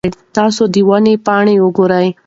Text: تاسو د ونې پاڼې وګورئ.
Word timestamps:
تاسو 0.35 0.63
د 0.73 0.75
ونې 0.89 1.15
پاڼې 1.25 1.55
وګورئ. 1.63 2.07